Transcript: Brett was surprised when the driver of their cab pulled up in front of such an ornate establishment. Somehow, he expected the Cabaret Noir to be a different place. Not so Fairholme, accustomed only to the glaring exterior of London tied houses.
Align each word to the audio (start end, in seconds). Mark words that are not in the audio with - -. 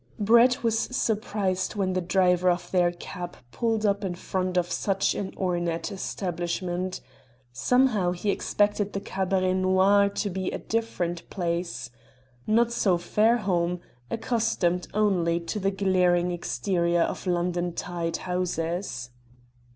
Brett 0.19 0.63
was 0.63 0.79
surprised 0.79 1.75
when 1.75 1.93
the 1.93 2.01
driver 2.01 2.49
of 2.49 2.71
their 2.71 2.91
cab 2.91 3.37
pulled 3.51 3.85
up 3.85 4.03
in 4.03 4.15
front 4.15 4.57
of 4.57 4.71
such 4.71 5.13
an 5.13 5.31
ornate 5.37 5.91
establishment. 5.91 7.01
Somehow, 7.53 8.11
he 8.11 8.31
expected 8.31 8.93
the 8.93 8.99
Cabaret 8.99 9.53
Noir 9.53 10.09
to 10.09 10.29
be 10.31 10.49
a 10.49 10.57
different 10.57 11.29
place. 11.29 11.91
Not 12.47 12.71
so 12.71 12.97
Fairholme, 12.97 13.79
accustomed 14.09 14.87
only 14.95 15.39
to 15.41 15.59
the 15.59 15.69
glaring 15.69 16.31
exterior 16.31 17.01
of 17.01 17.27
London 17.27 17.71
tied 17.73 18.17
houses. 18.25 19.11